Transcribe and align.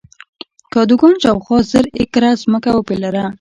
کادوګان 0.73 1.15
شاوخوا 1.23 1.57
زر 1.71 1.85
ایکره 1.97 2.29
ځمکه 2.41 2.69
وپېرله. 2.73 3.23